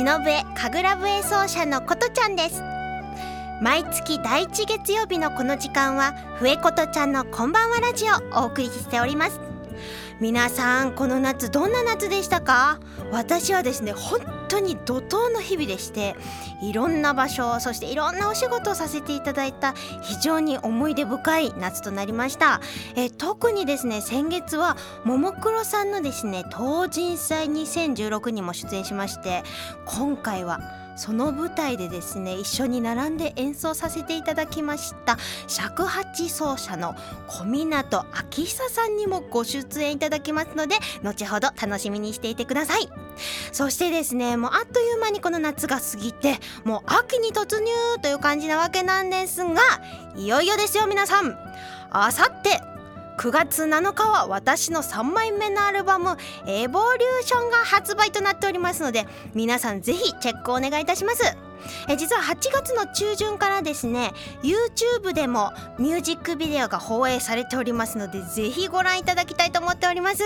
[0.00, 2.62] 忍笛神楽笛奏者のことちゃんです。
[3.60, 9.38] 毎月第一月曜日のこの時間は笛ことちゃんのこんばんはラジオをお送りしております。
[10.18, 12.80] 皆さんこの夏どんな夏でしたか？
[13.12, 16.16] 私はですね本当に怒涛の日々でして
[16.62, 22.60] いろんな場所そしていろんなお仕事をさせていただいた非常に思い出深い夏となりました。
[22.96, 29.42] え特にですね先月はももクロさんのですね東神祭2016にも出演しまして
[29.86, 30.60] 今回は
[30.96, 36.94] その舞台でですね一緒に並んで演奏させていただきました尺八奏者の
[37.26, 37.84] 小湊明
[38.30, 43.09] 久さんにもご出演いただきますので後ほど楽しみにしていてください。
[43.52, 47.70] そしてですねもうあっという間にこの夏が過ぎてもう秋に突入
[48.02, 49.60] という感じなわけなんですが
[50.16, 51.36] いよいよですよ皆さん。
[51.92, 52.60] あさって
[53.20, 61.36] 9月7日は私の3枚目のアルバム「エボリューション」が発売となっておりますので皆さんぜひチェックをお願いいたします。
[61.88, 64.12] え実は8月の中旬からですね
[64.42, 70.22] YouTube でもミュージックビデオが放映されておりますのでぜひご覧いただきたいと思っております。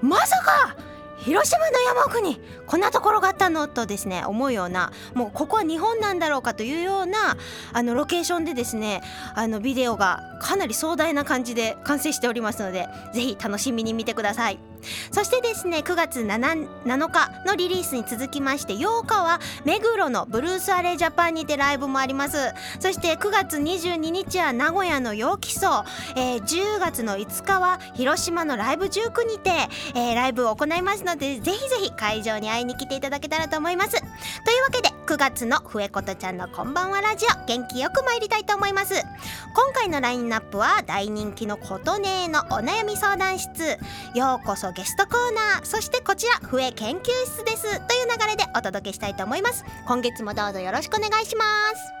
[0.00, 0.76] まさか
[1.24, 7.36] 広島の山奥にこんなところがあったのとですね思うようなもうここは日本なんだろうかというような
[7.72, 9.02] あのロケーションでですね
[9.34, 14.71] あのビデオがかなり壮大な感じで完成しておりますのでぜひ楽しみに見てください。
[15.10, 22.36] そしてですね9月 7, 7日のリリースに続きまして8日は目黒のブルースアレージャパンにてライブもあります。
[22.80, 25.84] そして9月22日は名古屋の陽気荘、
[26.16, 29.50] えー、10月の5日は広島のライブ19にて、
[29.94, 33.90] えー、ライブを行いますのでぜひぜひ会場に会いに来ていただけたらと思います。
[33.90, 38.94] というわけで9月の笛ことちゃんのこんばんはラジオ元気よく参りたいと思います。
[38.94, 43.78] 今回のラインナップは大人気の琴音のお悩み相談室。
[44.14, 47.62] ようこそゲストコーナーそしてこちら笛研究室です。
[47.62, 49.64] という流れでお届けしたいと思います。
[49.86, 51.44] 今月もどうぞよろしくお願いしま
[51.74, 51.92] す。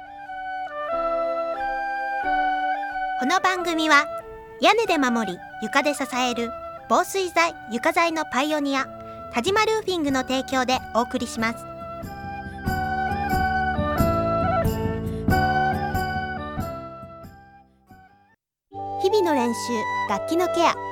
[3.20, 4.06] この番組は
[4.60, 6.50] 屋根で守り床で支える
[6.88, 8.86] 防水材床材のパイオニア
[9.34, 11.58] 田島ルーフィングの提供でお送りします。
[19.02, 19.58] 日々の練習
[20.08, 20.91] 楽器のケア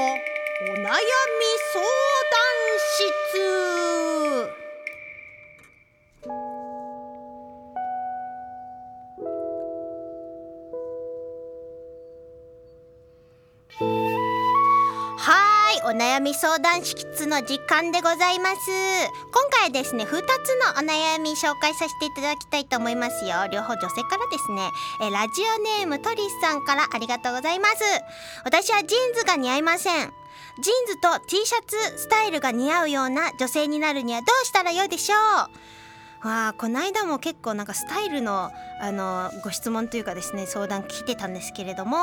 [0.00, 1.86] のお悩み相談
[2.78, 3.59] 室。
[15.90, 18.56] 悩み相談室の時間でございます。
[19.32, 20.24] 今回ですね2つの
[20.82, 23.48] お悩み紹介させていただきたいと思いますよ。
[23.52, 24.70] 両方女性からですね
[25.02, 27.74] えラジオネームトリスさんからありがとうございます。
[28.44, 30.12] 私はジーンズが似合いません。
[30.60, 35.50] ジーンズと T シャツスタイルが似合うような女性になるにはどうしたらよいでしょう？
[36.22, 38.50] わあこの間も結構なんかスタイルの
[38.82, 41.96] あのご質問というかですね相談来てたんですけれども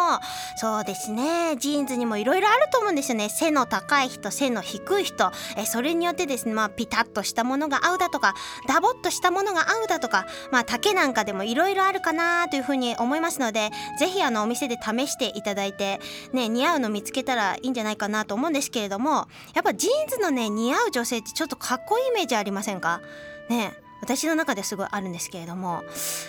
[0.57, 3.29] そうですねジーンズにもいろいろあると思うんですよね。
[3.29, 5.31] 背の高い人背の低い人。
[5.55, 8.33] えそれによってですねまあピタッとしたものが合うだとか
[8.67, 13.69] ダボっとしたものが合うだとかまあ丈なんかでもいろいろあるかなというふうに思いますので
[13.99, 15.99] ぜひあのお店で試していただいて
[16.33, 23.01] ね似合うの見つけたらいいんじゃないかなと思うんですけれどもやっぱジーンズのね似合う女性ってちょっとかっこいいイメージありませんか？
[23.49, 23.73] ね。
[24.01, 25.83] 私の中ですごいあるんですけれども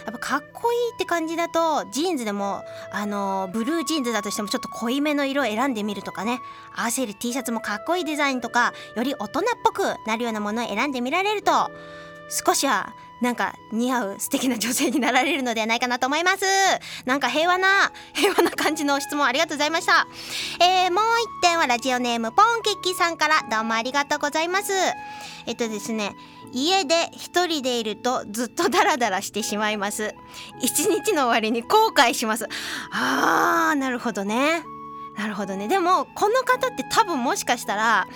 [0.07, 2.63] やっぱかっこいいって感じだとジーンズでも
[2.93, 6.41] あのブルージーンズだとしてもちょっと濃いめの色を選んでみるとかね
[6.75, 11.53] 合わせる T シャツもかっこいいデザインとかより大人っぽくなるようなものを選んでみられると
[12.31, 16.45] 少しはなんか似合う素敵な女性になられるのではないかなと思います。
[17.05, 20.07] なんか平和な平和な感じの質問ありがとうございました。
[20.61, 21.05] えー、もう
[21.41, 24.73] 一点はラジオネームポンキッキさんからどうもありがとうございます。
[25.47, 26.15] えっとですね
[26.53, 30.15] 家で一人でいるとずっとダラダラしてしまいます。
[30.61, 32.47] 一日の終わりに後悔します。
[32.93, 34.65] あーなるほどね。
[35.17, 35.69] なるほどね。
[35.69, 38.07] でもこの方って多分もしかしたら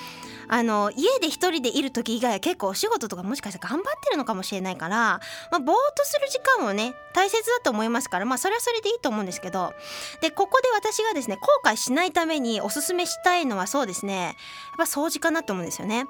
[0.48, 5.20] あの家で一人でいる時以外は結構お仕事とかもしかしたら頑張ってるのかもしれないから、
[5.50, 9.72] まあ、ぼーっとする時間もね大切だと思いますからまあそれはそれでいいと思うんですけど。
[10.20, 14.22] でここで私がですね後悔しないためにおすすめしたいのはそうですね。
[14.24, 14.34] やっ
[14.76, 16.06] ぱ掃除かなと思うんですよね。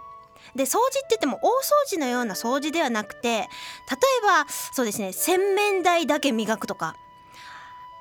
[0.54, 1.50] で掃除って言っても大掃
[1.88, 3.46] 除のような掃除ではなくて例え
[4.26, 6.96] ばそうですね洗面台だけ磨くとか。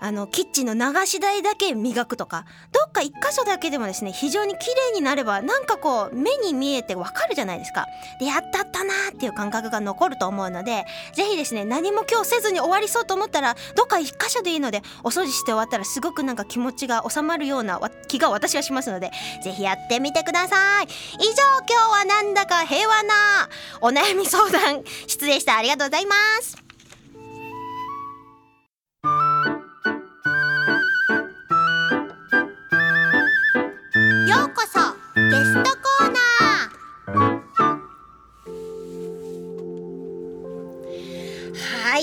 [0.02, 7.86] あのキッチンの流し台だけ磨くとかどっか一箇所だけでもですね非常に綺麗になればなんかこう目に見えてわかるじゃないですか。
[8.20, 19.12] でやったったなーっていう感覚が残ると思うのでぜひですね何も今日せずに終わりそうと思ったらどっか一箇所でいいのでお掃除して終わったらすごくなんか気持ちが収まるような気が私はしますので
[19.44, 20.86] ぜひやってみてください。
[20.86, 21.34] 以上
[21.70, 23.14] 今日はなんだか平和な
[23.82, 25.58] お悩み相談失礼した。
[25.58, 26.71] ありがとうございます。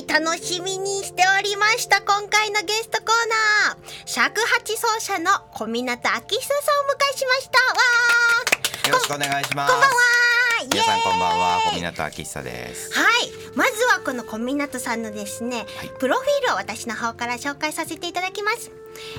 [0.08, 3.06] 楽しみにしておりました今回のゲストコー
[3.68, 4.06] ナー。
[4.06, 6.28] 尺八奏者の小湊明久さんをお迎
[7.14, 7.58] えしました。
[7.74, 9.72] わよろしくお願いします。
[9.72, 9.96] こんばんは。
[10.70, 12.92] 皆さんこんばんは小湊明久です。
[12.94, 13.38] はい。
[13.54, 15.66] まずはこの小湊さんのですね、はい、
[15.98, 18.70] プロフィールを私の方から紹介させていただきます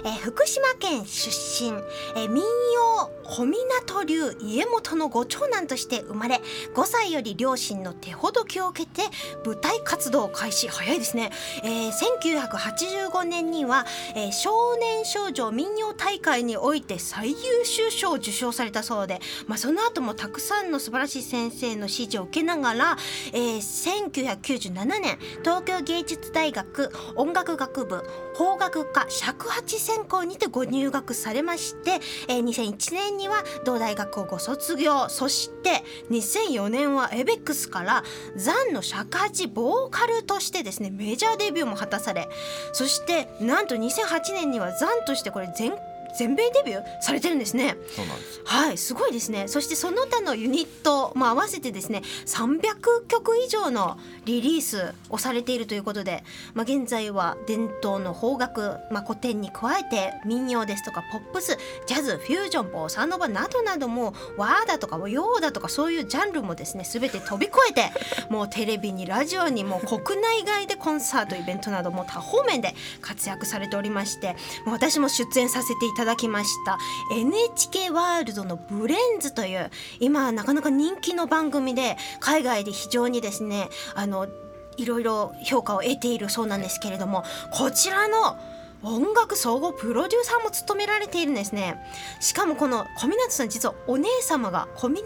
[0.04, 1.72] えー、福島県出身、
[2.16, 6.42] えー、民謡小湊流家元のご長男として生まれ
[6.74, 9.04] 5歳より両親の手ほどきを受けて
[9.46, 10.68] 舞台活動を開始。
[10.68, 11.32] 早いですね、
[11.64, 13.86] えー、1985年には、
[14.16, 17.36] えー、少年少女民謡大会において最優
[17.66, 22.98] 秀賞を受賞されたそうで、まあ、その後もたくさんの素晴らしい先生の指示を受けながら、
[23.34, 28.04] えー、1997年東京芸術大学音楽学部
[28.36, 35.10] 邦楽科尺八専攻にてご入学されまして、えー、2001年には同大学をご卒業。
[35.10, 38.04] そして2004年はエベックスから
[38.36, 42.30] ザンの尺八ボーカルとしてですねメジャーデビューも果たされ
[42.74, 45.74] そしてなんと2008年にはザンとしてこれ全
[46.18, 47.76] 全米デビューされてるんですね。
[47.96, 48.42] そうなんです。
[48.46, 49.48] はいすごいですね。
[49.48, 56.24] そしてその他のユニットも合わせてですね300曲以上のリリースをされているということで、
[56.54, 61.58] まあ、現在は伝統の邦楽、まあ、古典に加えて民謡ですとかポップス
[61.88, 67.92] ジャズフュージョンボサノバなどなども和だとか洋だとかそういうジャンルもですね全て飛び越えて
[68.30, 74.36] もうテレビにラジオにも国内外でコンサートイベントなども多方面で活躍されておりまして
[74.66, 76.78] 私も出演させていたただきました。
[77.12, 79.70] NHK ワールドのブレンズという
[80.00, 84.30] 今なかなか人気の番組で海外で非常にですねあの
[84.78, 88.38] いろいろ評価を得ているそうなんですけれどもこちらの
[88.82, 91.76] 音楽総合プロデューサーも務められているんですね。
[92.22, 95.04] しかもこの小湊さん実はお姉様が小湊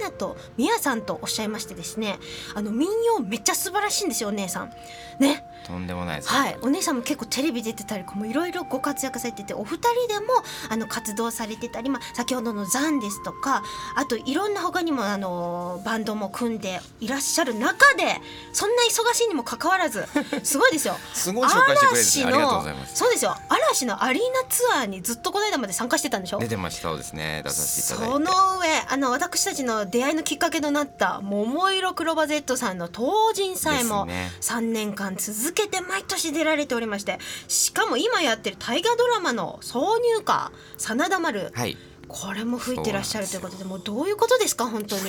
[0.57, 2.19] 美也さんとおっしゃいましてですね
[2.53, 4.73] あの民謡めっちゃ素晴らしいんですよお姉さん。
[5.19, 5.43] ね。
[5.65, 9.77] とんでもないです、はい、お姉さんも結構テレビ出てたりいろいろご活躍されててお二
[10.07, 10.33] 人でも
[10.69, 13.63] あの活動されてたり、まあ、先ほどの「ザン」ですとか
[13.95, 20.05] あといろんな他にもあのバンドも組んでいらっしゃる中でそんな忙しいにもかかわらず
[20.43, 20.97] すごいですよ。
[21.13, 22.95] すごい紹介してくれて、ね、ありがとうございます。
[22.95, 23.35] そうですよ。
[23.49, 26.39] 嵐のアリーナツアーにずっとこの間まで参加してたんでしょ？
[26.39, 26.83] 出てました。
[26.83, 28.13] そうですね出させていただいて。
[28.13, 34.07] その上あの私たちの出会いのきっかけとなった桃色クロバゼットさんの東人さえも
[34.41, 41.77] 3年間続けて毎年出られておりましてしかも今やってる大河ドラマの挿入歌「真田丸」はい。
[42.07, 45.03] これも吹いてらっしゃるということでもうどういうことですか本当に。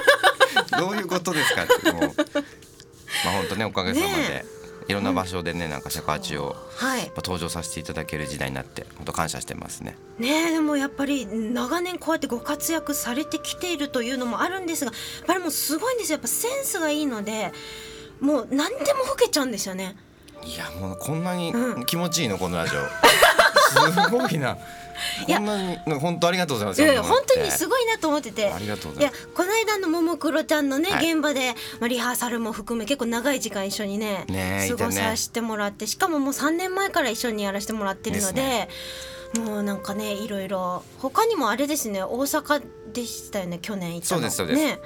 [0.78, 2.02] どういうことですかってもう。
[3.24, 4.44] まあ本当ねおかげさまで、ね、
[4.88, 9.96] いろんな場所でね、うん、なんか尺八を、はい、登場させていただける時代になって本当感謝してますね。
[10.18, 16.14] ねでもやっぱり長年こうやってご活躍されてきているというのもあるんですがやっぱりもうすごいんですよ。
[16.14, 17.52] やっぱセンスがいいので
[18.22, 19.96] もう何でも吹けちゃうんですよね。
[20.44, 21.52] いやもうこんなに
[21.86, 22.80] 気持ちいいの、このラジオ。
[22.80, 24.56] すごいな。
[25.26, 26.82] こんなに本当ありがとうございます。
[26.82, 28.50] いや本当にすごいなと思ってて。
[28.50, 29.18] ありがとうございます。
[29.18, 34.26] いやこの間のももクロちゃんのね、はい、現場でまあリハーサルも含め結構長い時間一緒にね
[34.68, 38.42] 過ごさせてもらって、しかももう3年前から一緒にやらせてもらってるので。
[38.42, 38.68] ね、
[39.38, 40.84] もうなんかねいろいろ。
[40.98, 42.62] 他にもあれですね大阪
[42.92, 44.20] でしたよね去年行ったの。
[44.20, 44.78] そうですそうです、ね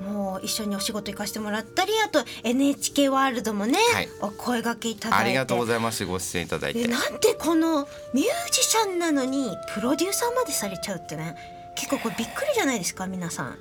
[0.00, 5.24] もう一緒にお仕事行かせてもらったりあと NHK ワールドもね、はい、お声がけいただいて。
[5.24, 6.04] ありがとうございます。
[6.06, 6.86] ご出演いただいて。
[6.86, 11.36] なんでこのミュージシャンなのにプロデューサーまでされちゃうってね。
[11.76, 13.58] 結構これびっくりじゃないですか皆さん。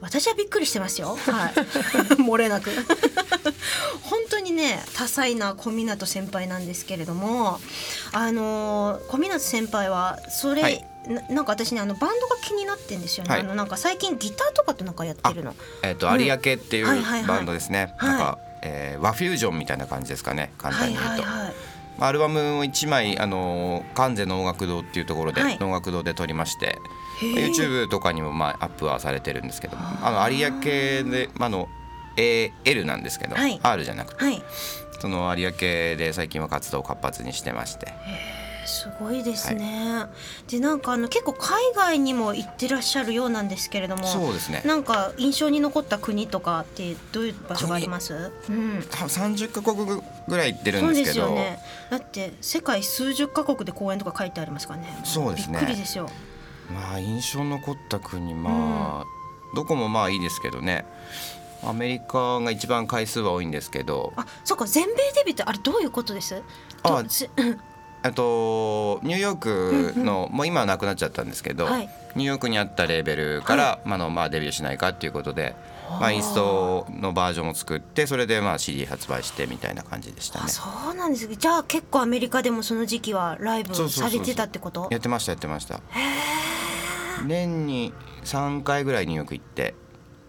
[0.00, 1.16] 私はびっくりしてますよ。
[1.16, 1.52] はい。
[2.20, 2.70] 漏れなく。
[4.02, 7.60] 本当にね多彩な小湊先輩なんですけれども、
[8.12, 13.30] あの小湊先輩はそれ、はい、ななんか私ねあのバンドが気になってんですよね。
[13.30, 15.54] はい、あのなんか最近ギターとかってなんかやってるの。
[15.82, 17.94] えっ、ー、と、有明っていうバンドですね。
[18.00, 20.52] なんか、えー、和フュージョンみたいな感じですかね。
[20.58, 21.10] 簡単に言うと。
[21.10, 21.54] はいはいはい
[21.98, 26.78] アルバムを1枚あの関西の音楽堂っていうところで、はい、能楽堂で撮りまして
[27.20, 31.68] YouTube とかにもまあアップはされてるんですけどあの有明で、まあの
[32.16, 34.42] L なんですけど、はい、R じゃなくて、はい、
[35.00, 35.56] その有明
[35.96, 37.92] で最近は活動を活発にしてまして。
[38.72, 40.08] すごいですね、は
[40.48, 44.62] い、でなんかあの結構海外にも行ってらっしゃるようなんですけれどもそうですね。
[44.64, 48.32] なんか印象に残った国とかってどういう場所があります？
[48.48, 49.84] うん、30か国
[50.26, 51.26] ぐらい行ってるんですけど。
[51.26, 51.58] そうですよね。
[51.90, 54.98] だって世界数十か国で公演とか書いてありますからね。
[55.04, 55.58] そうですね。
[55.58, 56.08] びっくりですよ。
[56.72, 59.04] まあ印象残った国まあ、
[59.50, 60.86] うん、どこもまあいいですけどね。
[61.64, 64.12] アメリカが一番回数は多いんですけど。
[64.16, 64.66] あそうか。
[64.66, 66.42] 全米デビューってあれどういうことです？
[66.82, 67.04] あ
[68.04, 75.54] えっとニューヨークの、もう今はなくなっちゃったんですけど、はい、ニューヨークにあったレーベルから、はい、まあのまあ、デビューしないかっていうことで、
[76.00, 80.48] まあ、インストのバージョンを作ってそれでまあ CD 発売してみたいな感じでしたね。
[80.48, 81.28] そうなんです。
[81.28, 84.88] じゃあ結構アメリカでもその時期はライブされてたってこと？
[84.90, 85.80] やってましたやってました。
[87.24, 87.92] 年に
[88.24, 89.74] 3回ぐらいニューヨーク行って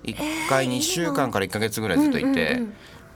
[0.04, 0.16] 1
[0.48, 2.62] 回2週間から1か月ぐらいずっといて、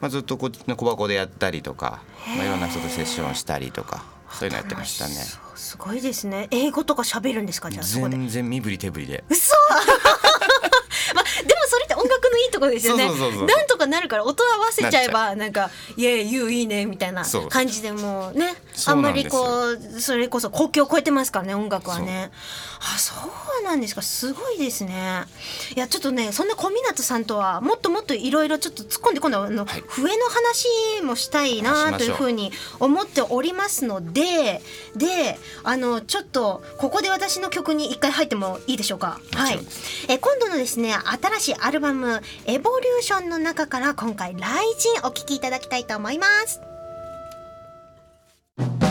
[0.01, 2.01] まあ、ずっとこ小箱でやったりとか、
[2.35, 4.03] まあ、いろんな人とセッションしたりとか
[4.33, 5.13] そういうのやってましたね。
[5.55, 6.47] すごいですね。
[6.51, 7.69] 英語とか喋るんですか？
[7.69, 9.23] じゃあ全然身振り手振りで。
[9.29, 9.53] 嘘！
[11.15, 13.05] まあ、でもそれって音楽のいいところですよね。
[13.07, 18.55] なんとかなるから音合わせちゃえばなんか「イエーユーいいね」みたいな感じでもうね
[18.85, 22.31] あんまりこうそれこそ国境を越えてますからね音楽はね。
[22.79, 23.13] あそ
[23.59, 24.01] うなんですか。
[24.01, 25.25] すごいですね。
[25.75, 34.61] いやちょっとねそんな小湊さんとはもっともっといろいろちょっと突っ込んで今度はあの、はい、笛の話もしたいなというふうに思っておりますので
[34.95, 39.19] であのちょっとここで私の曲に一回入ってもいいでしょうか？
[39.33, 39.59] はい。
[40.07, 46.76] え今度のですね新しいアルバム「エボリューション」の中から今回「雷神」お聴きいただきたいと思います。
[48.59, 48.86] you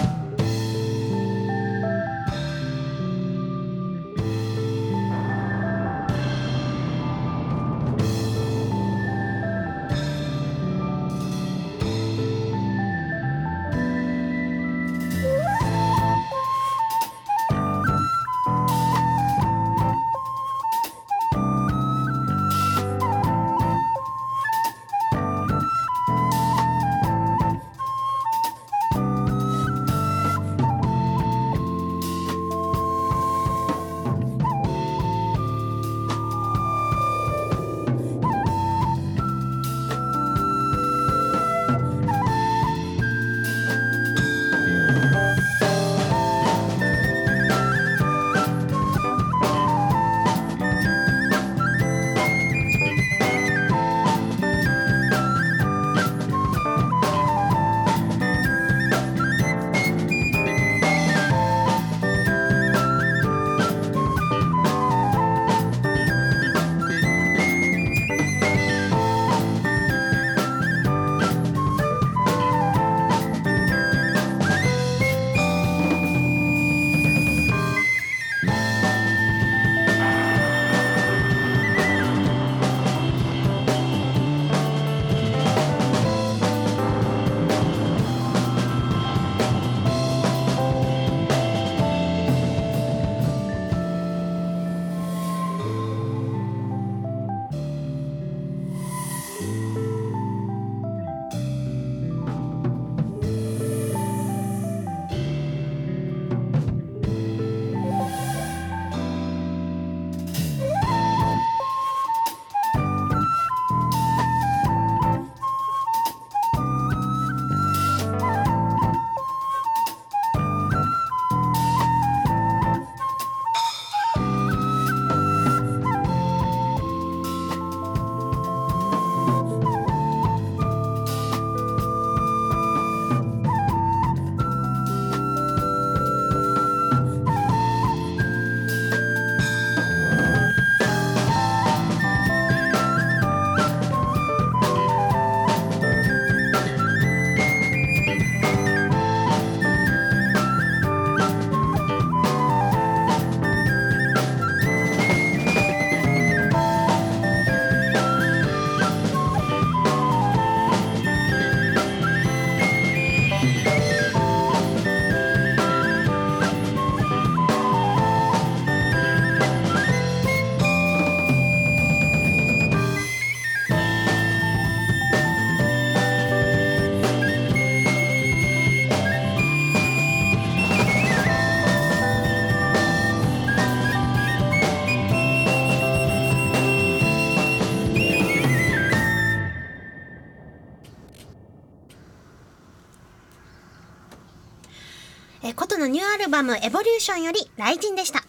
[195.77, 198.25] トのニューアルバム「エボリューション」より「雷神」でした。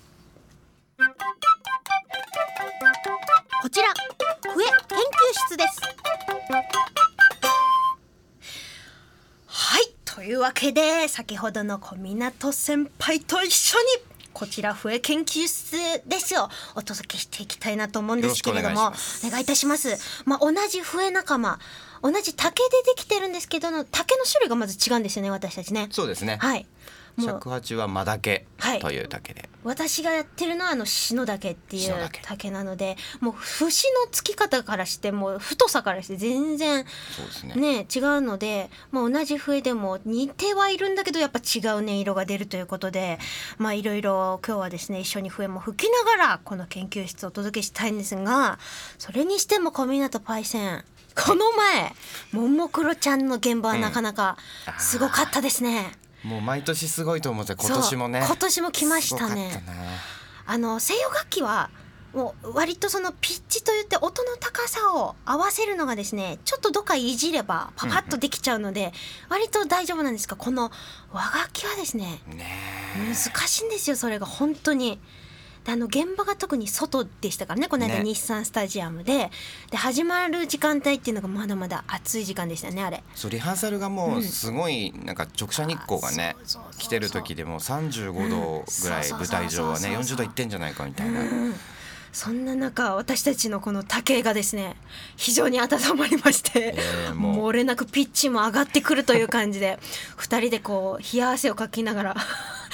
[3.61, 3.87] こちら
[4.53, 5.79] 笛研究室です。
[9.45, 13.85] はいというわけで先ほどの小湊先輩と一緒に
[14.33, 16.49] こちら笛研究室ですよ。
[16.75, 18.93] お届けしていきたいなと思うんですけれども
[19.25, 19.97] お願いいたします。
[20.25, 21.59] まあ同じ笛仲間
[22.03, 25.87] 同じ竹でできてるんですけど竹の種類がまず違うんですよね私たちね。
[25.91, 26.37] そうですね。
[26.41, 26.67] はい
[27.19, 28.45] 尺八は間竹
[28.79, 32.51] という竹で、はい、私がやってるのはあの篠竹っていう竹。
[32.51, 36.85] なのでもう節のつき方からしても太さからして全然
[37.55, 43.17] ね、ね、違うので、まあ、同じ笛でも似てはいるんだけどやっぱ違う音色が出るということで
[43.57, 48.59] まあいろいろ今日はですね一緒に笛も吹きながらこの研究室をお届けしたいんですが
[48.99, 50.83] それにしても小湊パイセン
[51.15, 51.93] この前
[52.31, 54.37] ももクロちゃんの現場はなかなか
[54.77, 55.91] すごかったですね。
[56.01, 58.23] うんもう毎年すごいと思って今年もね。
[58.25, 59.63] 今年も来ましたね。
[60.45, 61.69] あの西洋楽器は
[62.13, 68.93] もう割とそのピッチといって音の高さを合わせるのがですねちょっとどっかいじればパパッとできちゃうので、
[69.29, 70.71] 割と大丈夫なんですがこの
[71.11, 72.21] 和楽器はですね
[72.95, 74.25] 難しいんですよそれが。
[74.25, 74.99] 本当に。
[75.67, 77.67] であの現場が特に外でしたからね。
[77.67, 79.17] この間日産スタジアムで。
[79.17, 79.31] ね、
[79.69, 83.03] で始まる時間帯っていうのがまだまだ暑い時間でしたねあれ。
[83.15, 86.37] そうリハーサルがもうすごいなんか直射日光がね、
[86.77, 91.21] 来てる時でも35度ぐらい舞台上はね40度いってんじゃないかみたいな。
[91.21, 91.53] うん。
[92.13, 94.77] そんな中私たちのこの竹がですね
[95.17, 99.77] 非常に温まりまして、えー、漏れなくピッチも上がってくるという感じで
[100.17, 102.15] 2人でこう冷や汗をかきながら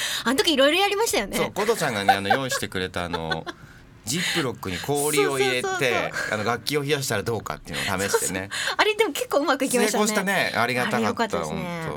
[0.24, 1.38] あの時いろいろやりましたよね。
[1.38, 3.46] そう琴ちゃんがねあの用意してくれたあの
[4.06, 8.50] ジップロックに氷を入れてあの楽器を冷やしたらどうかっていうのを試してね。
[8.76, 10.08] あれでも結構うまくいきましたね。
[10.08, 10.54] したね。
[10.56, 11.88] ありがたかったったですね。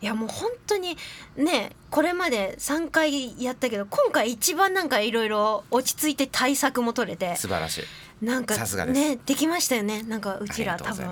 [0.00, 0.96] いやもう本当に
[1.36, 7.36] ねこれまで3回やったけど今回一番なんかいろいろ落ち着いて対策も取れて。
[7.36, 7.84] 素晴らしい。
[8.24, 10.02] なんかねできましたよね。
[10.02, 11.06] なんかうちら多分。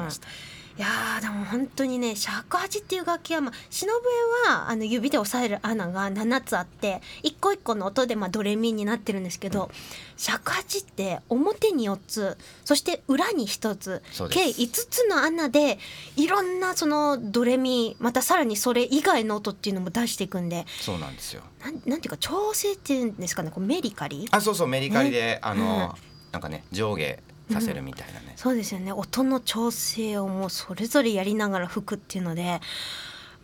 [0.78, 9.68] いやでも本当にね尺八っていう楽器は、まあ、忍笛はあの指で押さえる穴が7つあって一個一個の音で、まあ、ドレミになってるんですけど、うん、
[10.16, 15.80] 尺八って表に4つそして裏に1つ計5つの穴で
[16.14, 21.42] いろんなそのドレミまたさらにそれ以外の音っていうのも出していくんでそうなんですよ。
[21.60, 27.18] なんなんていうか調整っていうんですかねこうメリカリあそうそうメリカリで、ね、あの、うん、なんかね上下
[27.50, 28.92] させるみたいなね、うん、そうですよね。
[28.92, 32.60] 音の調整をもうそれぞれやりながら吹くっていうので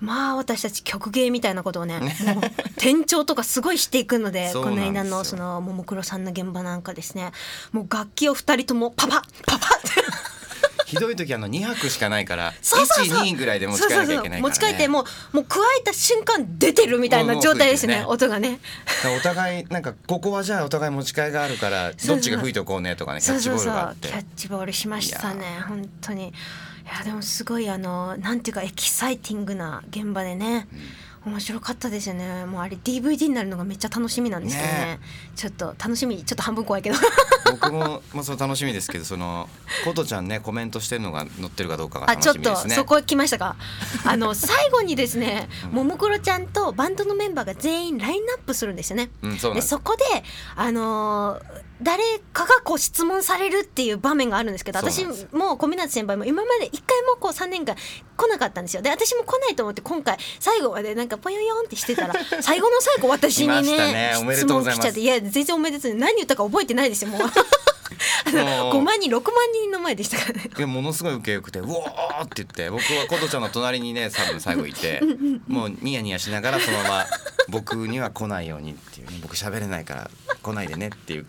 [0.00, 2.10] まあ私たち曲芸みたいなことをねもう
[2.76, 7.32] 転調とかすごいしていくので この間のそのももクロさんの現場なんかですね。
[7.72, 10.03] もう楽器を2人ともパパパパって
[10.94, 18.60] ひどい時あの2泊しかないから12ぐらいで持ち帰らなきゃいけないね、持ち帰ってもうもう加えた瞬間出てるみたいな状態ですね、ね、音がね。
[19.18, 24.08] お互いなんかここはじゃあお互い持ち替えがあるからどっちが吹いておこうねとかねキャッチボールがあって。
[24.08, 26.28] キャッチボールしましたね本当に。
[26.28, 26.32] い
[26.86, 30.80] やでもすごいあのなんていうかエキサイティングな現場でね、うん
[31.26, 32.44] 面白かったですよね。
[32.44, 35.00] もうあれ DVD になるのがめっちゃ楽しみなんですけどね、ね、
[35.34, 36.96] ちょっと楽しみちょっと半分怖いけど。
[37.50, 39.48] 僕もまあその楽しみですけどその
[39.84, 42.50] 琴ちゃんねコメントしてるのが載ってるかどうかが楽しみですね。
[42.50, 43.56] あちょっとそこ来ましたか？
[44.04, 50.02] あの最後にですね、ももクロちゃんとバンドのメンバーが全員ラインナップするんですよね、うん、そでそこで
[50.56, 57.74] あのー誰かがこう質問されるっていう場面があるんですけど私も小湊先輩も今まで一回もこう3年間
[58.16, 58.82] 来なかったんですよ。
[58.82, 64.14] で私も来ないと思って今回最後までなんかぽよよんってしてたら 最後の最後私にねね。
[64.34, 67.20] 質問来ちゃっていや全然おめでとう何言ったか覚えてないですよもう。
[68.24, 70.50] 5万 人6万人の前でしたからね。
[70.56, 75.00] いやものすごい受けよくて「うおー!」って言って僕は琴ちゃんの隣にね多分最後いて
[75.46, 77.06] もうニヤニヤしながらそのまま
[77.48, 80.10] 僕には来ないようにっていう、ね、僕喋れないから
[80.42, 81.26] 来ないでねっていう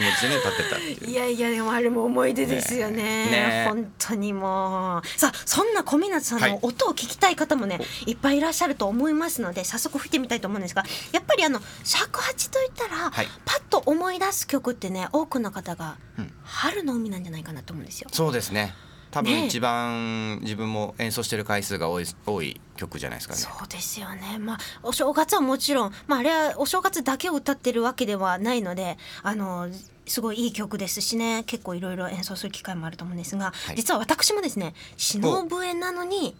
[0.00, 1.10] 気持ちでね立ってたっていう。
[1.10, 3.26] いやいやでもあれも思い出ですよね。
[3.30, 3.64] ね。
[3.68, 5.06] 本当にもう。
[5.18, 15.96] さあそんな小湊さんの音を聞きたい方もね、はい、いっぱいいらっしゃると思いますので早速吹いてみたいと思うんですがやっぱりあの尺八といったら、はい、パッと思い出す曲ってね多くの方が
[16.44, 18.08] 「春の海」なんじゃないかなと思うんですよ。
[18.12, 18.74] そうですね
[19.10, 23.40] 多分一番自分も演奏してる回数が多い多い曲じゃないですかね。
[23.40, 24.38] そうですよね。
[24.38, 29.68] まあお正月はもちろん、まああれはお正月だけを歌ってるわけではないので、あの
[30.06, 36.36] すごいいい曲ですしね、結構いろいろ演奏する機会もあると思うんですが、はい、実は私もですね、篠笛なのに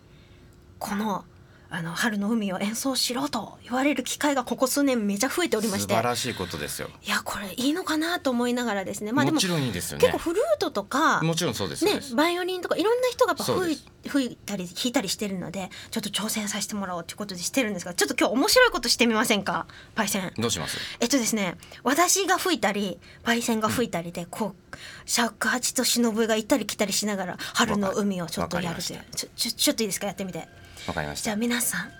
[0.79, 1.25] この
[1.73, 5.95] あの春の海を演奏しろと言われる機会がここ数年めちゃ増えておりまして。
[5.95, 6.91] 素晴らしいことですよ。
[7.07, 9.13] いやこれいいのかなと思いながらですね。
[9.13, 10.03] まあでももちろんいいですよね。
[10.03, 19.67] 結構フルートとかもちろんそうですねバイオリンとかいろんな人がやっぱ吹い吹いたり弾いたりしてるのでちょっと挑戦させてもらおうということでしてるんですがちょっと今日面白いことしてみませんか？
[19.95, 20.33] パイセン。
[20.39, 20.77] どうします？
[20.99, 29.01] えっとですね私が吹いたりパイセンが吹いたりで、うん、こう尺八と忍が行ったり来たりしながら春の海をちょっとやるという。
[29.15, 30.07] ちょちょちょっといいですか？
[30.07, 30.49] やってみて
[30.87, 31.25] わかりました。
[31.25, 31.91] じゃあ皆さん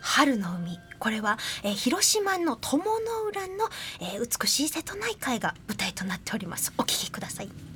[0.00, 0.78] 春の海。
[0.98, 3.68] これは、えー、広島の友の浦の、
[4.00, 6.72] えー、美しい瀬戸内海が舞台となっております。
[6.78, 7.73] お聞きください。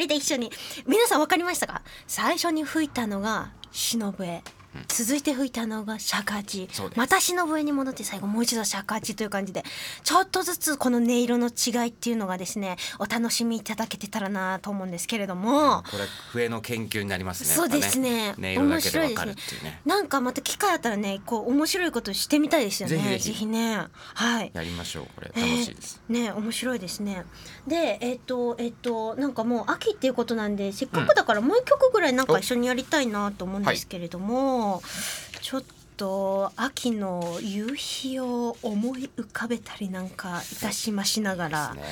[0.00, 0.50] 人で一緒に、
[0.86, 1.82] 皆さん分かりましたか？
[2.06, 4.14] 最初に吹いたのが忍。
[4.20, 4.42] え
[4.88, 6.68] 続いて吹いたのが尺八。
[6.96, 9.64] また忍笛に戻って最後もう一度尺八という感じで
[10.04, 17.48] ちょっとずつこの音色の違いっていうのがですねお楽しみいただけてたらなと思うんですけれども、これ笛の研究になりますね。
[17.48, 19.80] そうですね、ね、面白いですね。
[19.84, 23.18] なんかまた機会あったらねこう面白いことしてみたいですよね。
[23.18, 23.86] ぜひね。
[24.14, 24.50] はい。
[24.54, 25.06] やりましょう。
[25.16, 27.24] これ楽しいです、えー、ね面白いですね。
[27.66, 34.59] でえっ、ー、とえっ、ー、となんかもう秋っていうことなんでせっかくだからもう一曲ぐらいなんか一緒にやりたいなと思うんですけれども、うん
[35.40, 35.62] ちょっ
[35.96, 41.82] と秋の夕日を思い浮かべたりなんかいたしましながら、ね、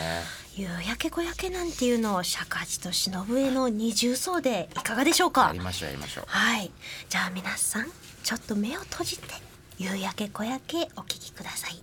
[0.56, 5.48] 夕焼け小焼けなんていうのを尺八と忍笛の二重奏でいかがでしょうか？
[5.48, 6.24] やりましょうやりましょう。
[6.26, 6.70] はい。
[7.08, 7.86] じゃあ皆さん
[8.22, 9.26] ちょっと目を閉じて
[9.78, 11.76] 夕焼け小焼けお聴きください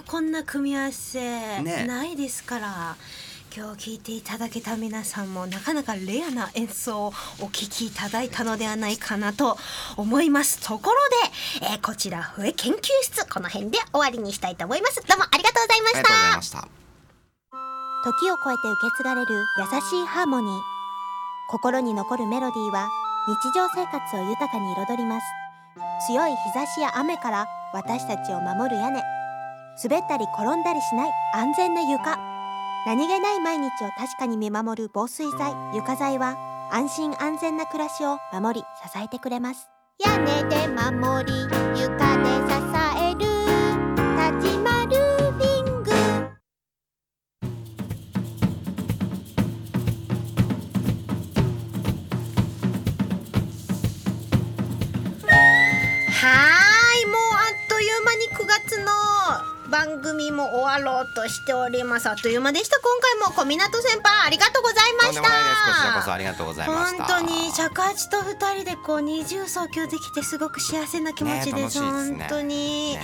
[0.00, 2.74] こんな組み合わせないですから、ね、
[3.54, 9.58] 今日聞いていただけた皆さんもなかなかレアな演奏をお聴きいただいたのではないかなと
[9.98, 10.58] 思います。
[10.66, 10.96] ところ
[11.60, 15.06] で、えー、こちら笛研究室この辺で終わりにしたいと思います。
[15.06, 16.68] どうもありがとうございました。
[18.04, 20.60] 時を超えて受け継がれる優しいハーモニー。
[21.50, 22.88] 心に残るメロディーは
[23.28, 25.41] 日常生活を豊かに彩ります
[26.06, 29.02] 強い日差しや雨から私たちを守る屋根。
[29.82, 32.18] 滑ったり転んだりしない安全な床。
[32.84, 36.36] 何気ない毎日を確かに見守る防水剤床材は
[36.72, 39.68] 安心安全な暮らしを守り支えてくれます。
[40.04, 41.32] 屋根で守り
[41.80, 42.51] 床で
[61.14, 62.08] としております。
[62.08, 62.78] あっという間でした。
[62.80, 65.22] 今回も小湊先輩ありがとうございました。
[65.22, 67.04] こちらこそありがとうございました。
[67.04, 73.00] 本当に尺八と二人でこう二重奏響できてすごく幸せな気持ちです、ね、本当に、ね、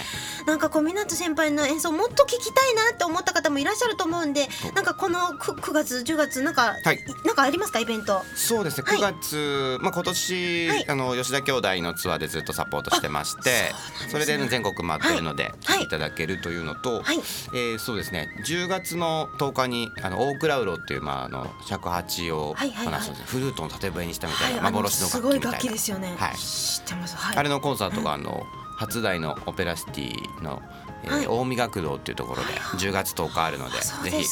[0.46, 8.22] なんか小湊先輩の演奏もっと聞きたいなって思った方もいらっしゃると思うんでなんかこの 9, 9月10月なんか、はい、なんかありますかイベント。
[8.34, 8.84] そうですね。
[8.86, 13.72] 9月、はい、まあ今年、はい、あの吉田兄弟のツアーでずっとサポートしてまして
[14.10, 15.88] それで全国回ってるので、はい、い。
[15.88, 17.18] ただけるといういうのと、はい、
[17.52, 18.28] えー、そうですね。
[18.44, 26.34] 10月の10日にあの大倉ウロっていう、まあ、あの尺八を話す、フルートの縦笛にしたみたいな、幻の楽器すごい楽器ですよね、はい、
[27.36, 28.46] あれのコンサートがあの、
[28.78, 30.62] 初代のオペラシティの
[31.04, 34.22] えー、近江学堂っていうところで10月10日あるので、ぜひよ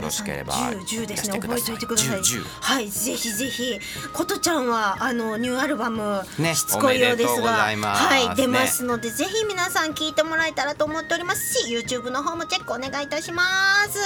[0.00, 1.38] ろしければ10ですね。
[1.40, 2.20] 覚えておいてください。
[2.60, 3.80] はいぜひぜひ。
[4.12, 13.42] ことちゃんはあのニューアルバム、ね、しつこいようですがはい出ますので、ぜひ皆さん聞いてもらえたらと思っておりますし YouTube の方もチェックお願いいたしま
[13.88, 13.98] す。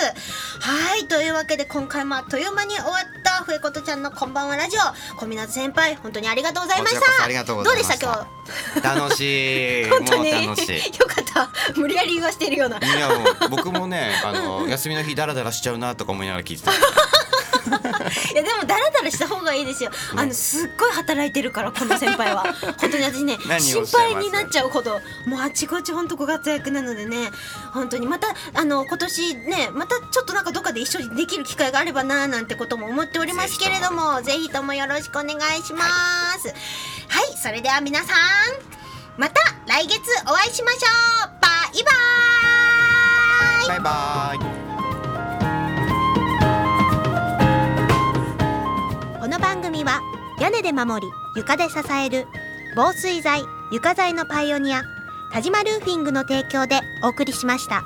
[0.60, 5.16] はいというわけで今回もあっという間に終わったふえことちゃんのこんばんはラジオ。
[5.16, 7.24] 小湊先輩本当にありがとうございました。
[7.24, 8.06] ありがとうございました。
[8.06, 8.24] どうでし
[8.80, 8.80] た？
[8.82, 9.00] 今日。
[9.00, 9.84] 楽しい。
[9.90, 10.30] 本当に。
[10.46, 11.50] よかった。
[11.74, 12.78] 無理やり言わしているような。
[12.78, 13.14] いやも
[13.46, 16.72] う僕もね あの休みの日ダラダラしちゃうなとか思いながら聞いてた。
[16.72, 22.44] いやでもダラダラした方がいいですよ、ね、あのすっごい働いてるからこの先輩は。
[22.78, 27.30] 本当に私ね心配になっちゃうほどもうあちこち本当ご活躍なのでね
[27.72, 34.76] 本当にまたあの今年ねまたちょっとなんかどっかで一緒にできる機会があればななんてことも思っておりますけれどもぜひとも。
[34.76, 35.85] よろしくお願いしま
[36.38, 36.48] す、
[37.09, 38.76] はい、はい、それでは皆さん
[39.16, 41.40] また来月お会いしましょう。
[41.40, 41.92] バイバ
[43.66, 44.38] イバイバイ
[49.20, 50.00] この番組は
[50.40, 52.26] 屋根で守り床で支える
[52.74, 54.84] 防水材床材のパイオニア
[55.34, 57.84] 田島ルーフィングの提供でお送りしました。